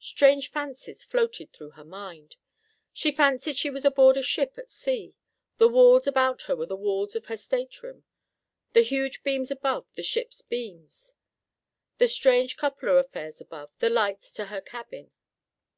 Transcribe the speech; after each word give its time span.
Strange 0.00 0.50
fancies 0.50 1.04
floated 1.04 1.52
through 1.52 1.68
her 1.72 1.84
mind. 1.84 2.36
She 2.94 3.12
fancied 3.12 3.58
she 3.58 3.68
was 3.68 3.84
aboard 3.84 4.16
a 4.16 4.22
ship 4.22 4.54
at 4.56 4.70
sea; 4.70 5.14
the 5.58 5.68
walls 5.68 6.06
about 6.06 6.40
her 6.44 6.56
were 6.56 6.64
the 6.64 6.74
walls 6.74 7.14
of 7.14 7.26
her 7.26 7.36
state 7.36 7.82
room; 7.82 8.04
the 8.72 8.80
huge 8.80 9.22
beams 9.22 9.50
above, 9.50 9.84
the 9.92 10.02
ship's 10.02 10.40
beams; 10.40 11.16
the 11.98 12.08
strange 12.08 12.56
cupola 12.56 12.94
affairs 12.94 13.42
above, 13.42 13.72
the 13.78 13.90
lights 13.90 14.32
to 14.32 14.46
her 14.46 14.62
cabin. 14.62 15.10